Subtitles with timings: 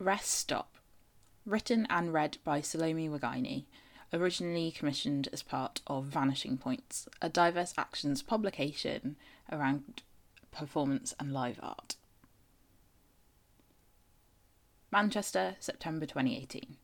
[0.00, 0.76] Rest Stop,
[1.44, 3.64] written and read by Salome Wagaine,
[4.12, 9.16] originally commissioned as part of Vanishing Points, a diverse actions publication
[9.50, 10.02] around
[10.52, 11.96] performance and live art.
[14.92, 16.76] Manchester, September 2018.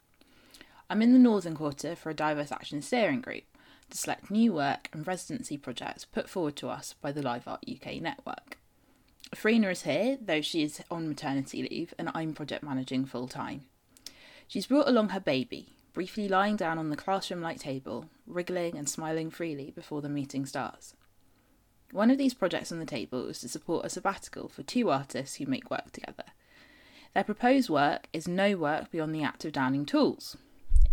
[0.90, 3.44] I'm in the Northern Quarter for a diverse action steering group
[3.90, 7.64] to select new work and residency projects put forward to us by the Live Art
[7.70, 8.58] UK network.
[9.32, 13.62] Farina is here, though she is on maternity leave, and I'm project managing full time.
[14.46, 18.88] She's brought along her baby, briefly lying down on the classroom like table, wriggling and
[18.88, 20.94] smiling freely before the meeting starts.
[21.92, 25.36] One of these projects on the table is to support a sabbatical for two artists
[25.36, 26.24] who make work together.
[27.14, 30.36] Their proposed work is no work beyond the act of downing tools.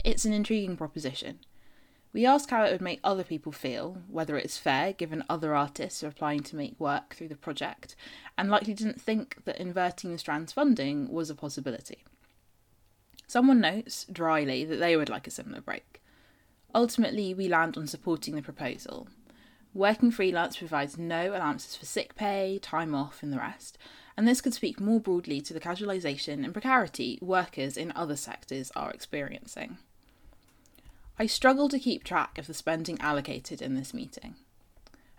[0.06, 1.40] It's an intriguing proposition.
[2.14, 6.04] We ask how it would make other people feel, whether it's fair given other artists
[6.04, 7.96] are applying to make work through the project,
[8.38, 12.04] and likely didn't think that inverting the Strand's funding was a possibility.
[13.28, 16.02] Someone notes, dryly, that they would like a similar break.
[16.76, 19.08] Ultimately, we land on supporting the proposal.
[19.74, 23.78] Working freelance provides no allowances for sick pay, time off, and the rest,
[24.18, 28.70] and this could speak more broadly to the casualisation and precarity workers in other sectors
[28.76, 29.78] are experiencing.
[31.20, 34.36] I struggle to keep track of the spending allocated in this meeting.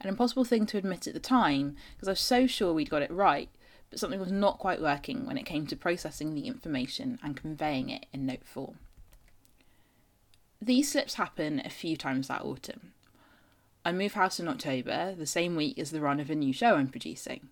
[0.00, 3.02] An impossible thing to admit at the time, because I was so sure we'd got
[3.02, 3.48] it right,
[3.88, 7.88] but something was not quite working when it came to processing the information and conveying
[7.90, 8.78] it in note form.
[10.60, 12.92] These slips happen a few times that autumn.
[13.84, 16.76] I move house in October, the same week as the run of a new show
[16.76, 17.48] I'm producing.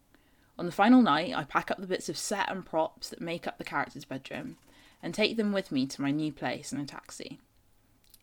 [0.58, 3.46] On the final night, I pack up the bits of set and props that make
[3.46, 4.56] up the character's bedroom
[5.02, 7.40] and take them with me to my new place in a taxi.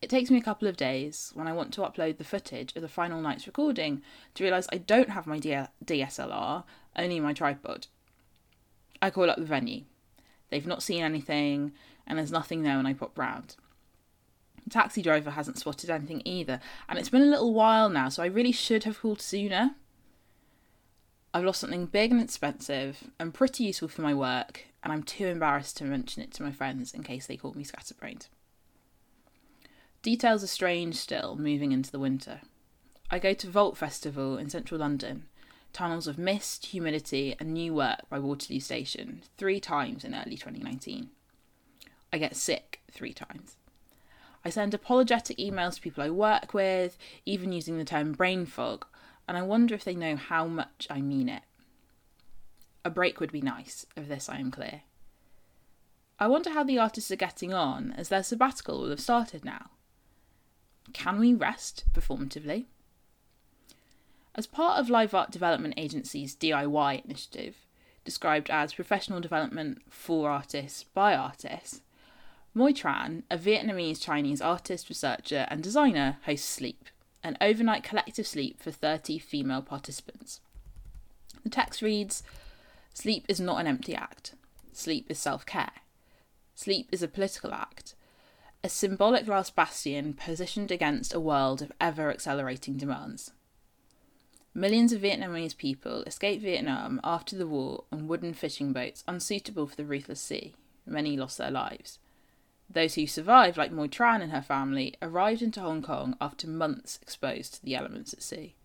[0.02, 2.84] It takes me a couple of days when I want to upload the footage of
[2.84, 4.04] the final night's recording
[4.36, 6.64] to realise I don't have my DSLR,
[6.95, 7.88] only my tripod.
[9.02, 9.84] I call up the venue.
[10.50, 11.72] They've not seen anything,
[12.06, 13.56] and there's nothing there when I pop round.
[14.64, 18.21] The taxi driver hasn't spotted anything either, and it's been a little while now, so
[18.21, 19.76] I really should have called sooner.
[21.33, 25.26] I've lost something big and expensive and pretty useful for my work, and I'm too
[25.26, 28.27] embarrassed to mention it to my friends in case they call me scatterbrained.
[30.02, 32.41] Details are strange still, moving into the winter.
[33.09, 35.25] I go to Vault Festival in central London,
[35.73, 41.09] tunnels of mist, humidity, and new work by Waterloo Station three times in early 2019.
[42.11, 43.58] I get sick three times.
[44.45, 48.85] I send apologetic emails to people I work with, even using the term brain fog,
[49.27, 51.43] and I wonder if they know how much I mean it.
[52.85, 54.83] A break would be nice, of this I am clear.
[56.19, 59.71] I wonder how the artists are getting on, as their sabbatical will have started now.
[60.93, 62.65] Can we rest performatively?
[64.36, 67.55] As part of Live Art Development Agency's DIY initiative,
[68.05, 71.81] described as professional development for artists by artists,
[72.53, 76.86] Moi Tran, a Vietnamese Chinese artist, researcher, and designer, hosts Sleep,
[77.23, 80.39] an overnight collective sleep for 30 female participants.
[81.43, 82.23] The text reads
[82.93, 84.33] Sleep is not an empty act.
[84.71, 85.71] Sleep is self care.
[86.55, 87.93] Sleep is a political act
[88.64, 93.32] a symbolic last bastion positioned against a world of ever accelerating demands.
[94.54, 99.76] Millions of Vietnamese people escaped Vietnam after the war on wooden fishing boats unsuitable for
[99.76, 100.56] the ruthless sea.
[100.86, 102.00] Many lost their lives.
[102.70, 107.00] Those who survived, like Moi Tran and her family, arrived into Hong Kong after months
[107.02, 108.56] exposed to the elements at sea.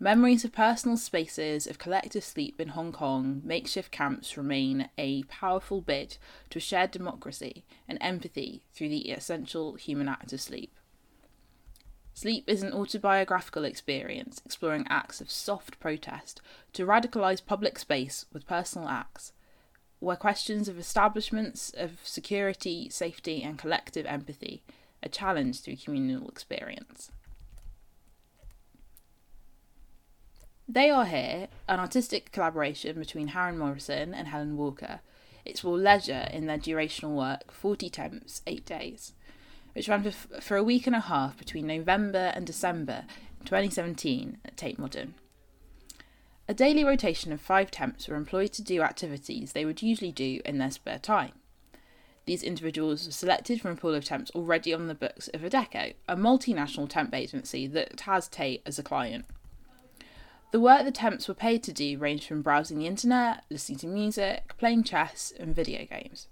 [0.00, 5.80] Memories of personal spaces of collective sleep in Hong Kong, makeshift camps remain a powerful
[5.80, 6.18] bid
[6.50, 10.72] to a shared democracy and empathy through the essential human act of sleep.
[12.14, 16.40] Sleep is an autobiographical experience exploring acts of soft protest
[16.74, 19.32] to radicalise public space with personal acts,
[19.98, 24.62] where questions of establishments of security, safety, and collective empathy
[25.02, 27.10] are challenged through communal experience.
[30.70, 35.00] They Are Here, an artistic collaboration between Harun Morrison and Helen Walker,
[35.46, 39.14] explore leisure in their durational work, 40 Temps, 8 Days,
[39.72, 40.10] which ran for,
[40.42, 43.06] for a week and a half between November and December
[43.46, 45.14] 2017 at Tate Modern.
[46.46, 50.42] A daily rotation of five temps were employed to do activities they would usually do
[50.44, 51.32] in their spare time.
[52.26, 55.94] These individuals were selected from a pool of temps already on the books of Adecco,
[56.06, 59.24] a multinational temp agency that has Tate as a client.
[60.50, 63.86] The work the temps were paid to do ranged from browsing the internet, listening to
[63.86, 66.26] music, playing chess, and video games.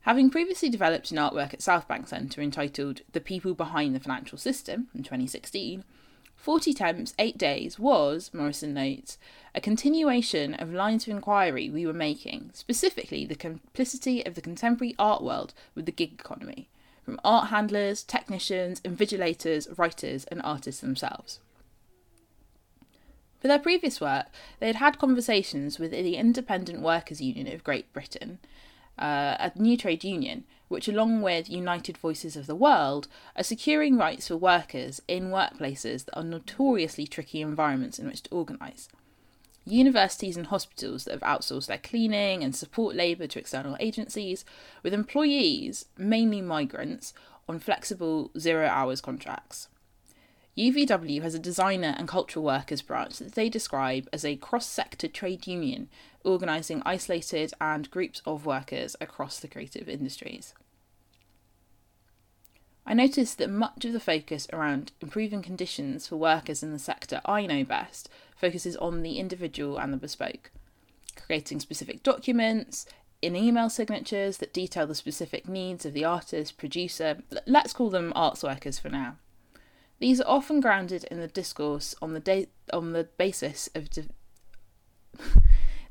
[0.00, 4.88] Having previously developed an artwork at Southbank Centre entitled The People Behind the Financial System
[4.92, 5.84] in 2016,
[6.34, 9.18] 40 Temps, 8 Days was, Morrison notes,
[9.54, 14.96] a continuation of lines of inquiry we were making, specifically the complicity of the contemporary
[14.98, 16.68] art world with the gig economy,
[17.04, 21.38] from art handlers, technicians, invigilators, writers, and artists themselves.
[23.46, 24.26] For their previous work,
[24.58, 28.40] they had had conversations with the Independent Workers' Union of Great Britain,
[28.98, 33.06] uh, a new trade union, which, along with United Voices of the World,
[33.36, 38.30] are securing rights for workers in workplaces that are notoriously tricky environments in which to
[38.30, 38.88] organise.
[39.64, 44.44] Universities and hospitals that have outsourced their cleaning and support labour to external agencies,
[44.82, 47.14] with employees, mainly migrants,
[47.48, 49.68] on flexible zero hours contracts.
[50.56, 55.06] UVW has a designer and cultural workers branch that they describe as a cross sector
[55.06, 55.88] trade union
[56.24, 60.54] organising isolated and groups of workers across the creative industries.
[62.86, 67.20] I noticed that much of the focus around improving conditions for workers in the sector
[67.26, 70.52] I know best focuses on the individual and the bespoke,
[71.26, 72.86] creating specific documents,
[73.20, 78.12] in email signatures that detail the specific needs of the artist, producer, let's call them
[78.14, 79.16] arts workers for now.
[79.98, 83.88] These are often grounded in the discourse on the on the basis of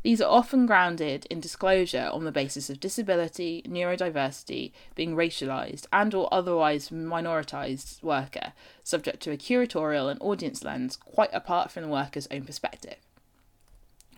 [0.03, 6.13] These are often grounded in disclosure on the basis of disability, neurodiversity, being racialized and
[6.13, 8.53] or otherwise minoritized worker,
[8.83, 12.97] subject to a curatorial and audience lens quite apart from the worker's own perspective.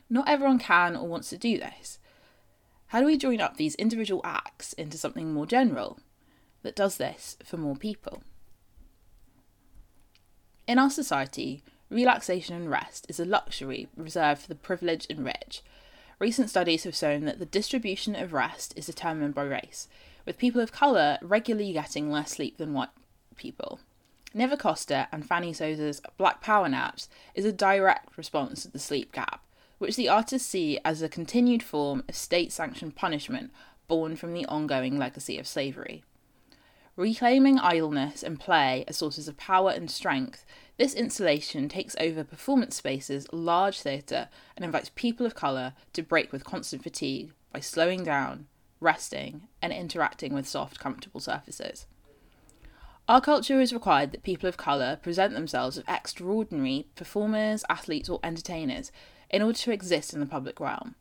[0.10, 2.00] Not everyone can or wants to do this.
[2.88, 6.00] How do we join up these individual acts into something more general
[6.63, 8.24] that does this for more people?
[10.67, 15.63] In our society, relaxation and rest is a luxury reserved for the privileged and rich.
[16.19, 19.87] Recent studies have shown that the distribution of rest is determined by race,
[20.25, 22.89] with people of colour regularly getting less sleep than white
[23.37, 23.79] people.
[24.35, 29.13] Navild Acosta and Fannie Sosa's Black Power Naps is a direct response to the sleep
[29.13, 29.41] gap,
[29.77, 33.51] which the artists see as a continued form of state sanctioned punishment
[33.87, 36.03] born from the ongoing legacy of slavery.
[36.97, 40.44] Reclaiming idleness and play as sources of power and strength,
[40.77, 46.31] this installation takes over performance spaces, large theatre, and invites people of colour to break
[46.31, 48.47] with constant fatigue by slowing down,
[48.79, 51.85] resting, and interacting with soft, comfortable surfaces.
[53.07, 58.19] Our culture has required that people of colour present themselves as extraordinary performers, athletes, or
[58.23, 58.91] entertainers
[59.29, 60.95] in order to exist in the public realm.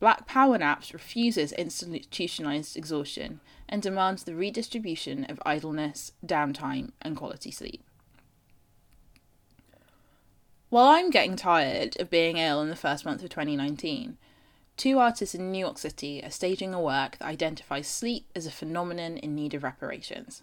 [0.00, 7.50] Black Power Naps refuses institutionalised exhaustion and demands the redistribution of idleness, downtime, and quality
[7.50, 7.82] sleep.
[10.70, 14.18] While I'm getting tired of being ill in the first month of 2019,
[14.76, 18.52] two artists in New York City are staging a work that identifies sleep as a
[18.52, 20.42] phenomenon in need of reparations.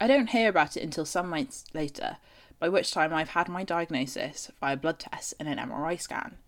[0.00, 2.16] I don't hear about it until some months later,
[2.58, 6.38] by which time I've had my diagnosis via blood tests and an MRI scan.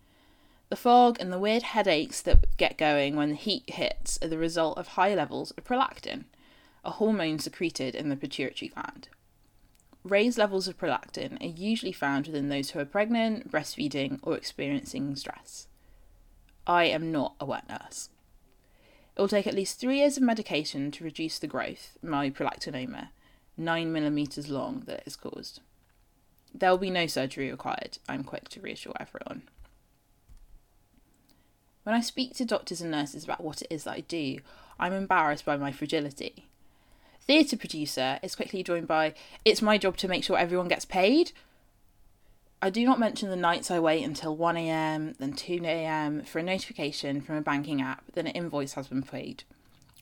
[0.68, 4.38] The fog and the weird headaches that get going when the heat hits are the
[4.38, 6.24] result of high levels of prolactin,
[6.84, 9.08] a hormone secreted in the pituitary gland.
[10.02, 15.14] Raised levels of prolactin are usually found within those who are pregnant, breastfeeding, or experiencing
[15.14, 15.68] stress.
[16.66, 18.10] I am not a wet nurse.
[19.16, 23.08] It will take at least three years of medication to reduce the growth, my prolactinoma,
[23.56, 25.60] 9 millimetres long, that is caused.
[26.52, 29.42] There will be no surgery required, I'm quick to reassure everyone.
[31.86, 34.38] When I speak to doctors and nurses about what it is that I do,
[34.76, 36.48] I'm embarrassed by my fragility.
[37.20, 39.14] Theatre producer is quickly joined by,
[39.44, 41.30] It's my job to make sure everyone gets paid.
[42.60, 47.20] I do not mention the nights I wait until 1am, then 2am for a notification
[47.20, 49.44] from a banking app that an invoice has been paid,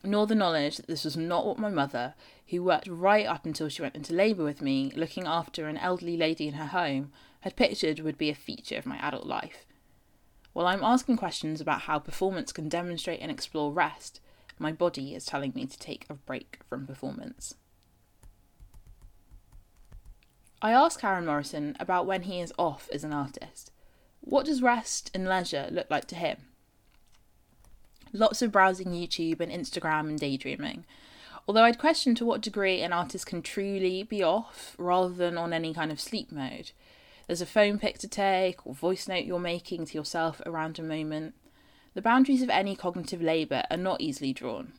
[0.03, 2.15] nor the knowledge that this was not what my mother,
[2.47, 6.17] who worked right up until she went into labour with me, looking after an elderly
[6.17, 7.11] lady in her home,
[7.41, 9.67] had pictured would be a feature of my adult life.
[10.55, 14.21] While I'm asking questions about how performance can demonstrate and explore rest,
[14.57, 17.55] my body is telling me to take a break from performance.
[20.61, 23.73] I ask Harun Morrison about when he is off as an artist.
[24.21, 26.37] What does rest and leisure look like to him?
[28.13, 30.85] Lots of browsing YouTube and Instagram and daydreaming.
[31.49, 35.51] Although I'd question to what degree an artist can truly be off rather than on
[35.51, 36.71] any kind of sleep mode.
[37.27, 40.83] There's a phone pic to take or voice note you're making to yourself around a
[40.83, 41.33] moment.
[41.93, 44.73] The boundaries of any cognitive labour are not easily drawn.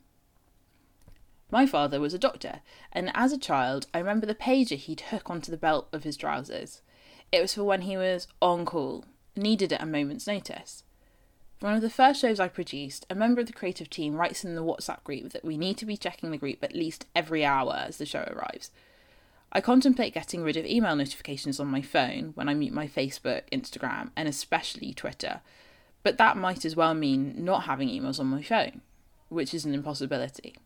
[1.50, 2.60] My father was a doctor,
[2.92, 6.16] and as a child, I remember the pager he'd hook onto the belt of his
[6.16, 6.82] trousers.
[7.30, 9.04] It was for when he was on call,
[9.36, 10.82] needed at a moment's notice.
[11.58, 14.44] For one of the first shows I produced, a member of the creative team writes
[14.44, 17.44] in the WhatsApp group that we need to be checking the group at least every
[17.44, 18.70] hour as the show arrives.
[19.52, 23.42] I contemplate getting rid of email notifications on my phone when I mute my Facebook,
[23.52, 25.40] Instagram, and especially Twitter,
[26.02, 28.82] but that might as well mean not having emails on my phone,
[29.28, 30.56] which is an impossibility.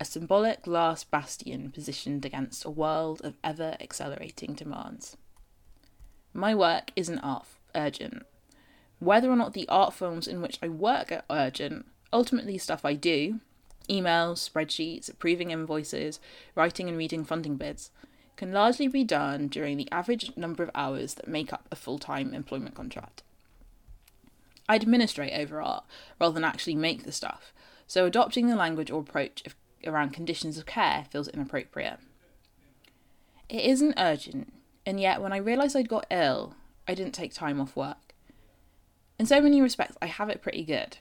[0.00, 5.16] A symbolic last bastion positioned against a world of ever accelerating demands.
[6.32, 8.26] My work isn't art urgent.
[8.98, 12.94] Whether or not the art forms in which I work are urgent, ultimately stuff I
[12.94, 13.40] do,
[13.88, 16.20] emails, spreadsheets, approving invoices,
[16.54, 17.90] writing and reading funding bids,
[18.36, 21.98] can largely be done during the average number of hours that make up a full
[21.98, 23.22] time employment contract.
[24.68, 25.84] I administrate over art
[26.20, 27.52] rather than actually make the stuff,
[27.86, 29.54] so adopting the language or approach of,
[29.86, 31.98] around conditions of care feels inappropriate.
[33.48, 34.52] It isn't urgent,
[34.86, 36.54] and yet when I realised I'd got ill,
[36.88, 38.14] I didn't take time off work.
[39.18, 40.98] In so many respects, I have it pretty good.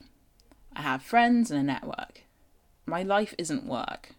[0.76, 2.24] I have friends and a network.
[2.86, 4.16] My life isn't work.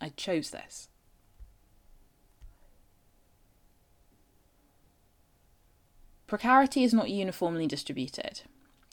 [0.00, 0.88] I chose this.
[6.26, 8.42] Precarity is not uniformly distributed.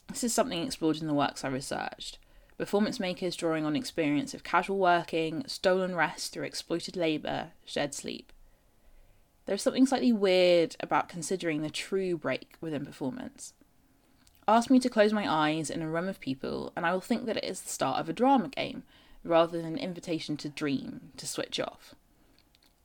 [0.08, 2.18] This is something explored in the works I researched.
[2.58, 8.32] Performance makers drawing on experience of casual working, stolen rest through exploited labour, shared sleep.
[9.46, 13.54] There's something slightly weird about considering the true break within performance.
[14.52, 17.24] Ask me to close my eyes in a room of people, and I will think
[17.24, 18.82] that it is the start of a drama game,
[19.24, 21.94] rather than an invitation to dream, to switch off.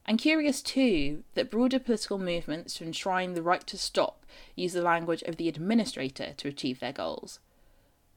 [0.06, 4.82] I'm curious too that broader political movements to enshrine the right to stop use the
[4.82, 7.42] language of the administrator to achieve their goals.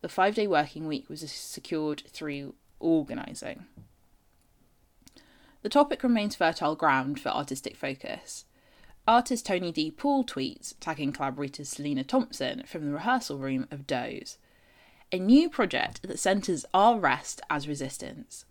[0.00, 3.64] The five day working week was secured through organising.
[5.62, 8.44] The topic remains fertile ground for artistic focus.
[9.10, 9.90] Artist Tony D.
[9.90, 14.38] Poole tweets, tagging collaborator Selina Thompson from the rehearsal room of Doze.
[15.10, 18.44] A new project that centres our rest as resistance.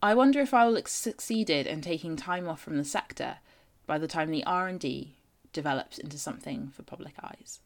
[0.00, 3.38] I wonder if I will have succeeded in taking time off from the sector
[3.84, 5.16] by the time the R&D
[5.52, 7.58] develops into something for public eyes.